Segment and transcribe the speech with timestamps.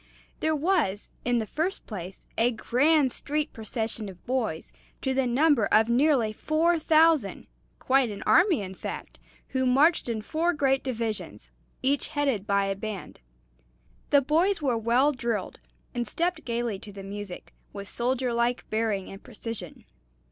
[0.39, 5.67] There was, in the first place, a grand street procession of boys, to the number
[5.67, 7.45] of nearly four thousand
[7.77, 9.19] quite an army, in fact
[9.49, 11.51] who marched in four great divisions,
[11.83, 13.19] each headed by a band.
[14.09, 15.59] The boys were well drilled,
[15.93, 19.85] and stepped gayly to the music, with soldier like bearing and precision.